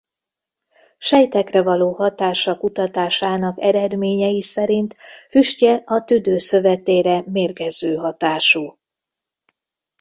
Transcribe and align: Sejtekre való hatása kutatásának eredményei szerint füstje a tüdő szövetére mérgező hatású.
Sejtekre 0.97 1.61
való 1.63 1.91
hatása 1.91 2.57
kutatásának 2.57 3.61
eredményei 3.61 4.41
szerint 4.41 4.95
füstje 5.29 5.81
a 5.85 6.03
tüdő 6.03 6.37
szövetére 6.37 7.23
mérgező 7.25 7.95
hatású. 7.95 8.79